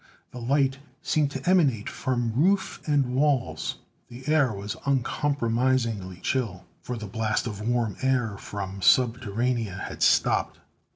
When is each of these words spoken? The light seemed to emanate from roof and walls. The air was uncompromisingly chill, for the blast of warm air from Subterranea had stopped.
The 0.31 0.41
light 0.41 0.79
seemed 1.03 1.29
to 1.29 1.47
emanate 1.47 1.87
from 1.87 2.33
roof 2.33 2.81
and 2.87 3.13
walls. 3.13 3.75
The 4.09 4.27
air 4.27 4.51
was 4.51 4.75
uncompromisingly 4.87 6.21
chill, 6.21 6.65
for 6.81 6.97
the 6.97 7.05
blast 7.05 7.45
of 7.45 7.61
warm 7.61 7.95
air 8.01 8.35
from 8.35 8.81
Subterranea 8.81 9.79
had 9.81 10.01
stopped. 10.01 10.57